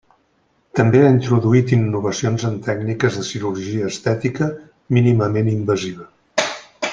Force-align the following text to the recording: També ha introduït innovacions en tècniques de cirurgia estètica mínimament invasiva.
També 0.77 1.01
ha 1.01 1.09
introduït 1.15 1.73
innovacions 1.77 2.45
en 2.49 2.55
tècniques 2.69 3.19
de 3.19 3.27
cirurgia 3.29 3.91
estètica 3.93 4.49
mínimament 4.99 5.53
invasiva. 5.59 6.11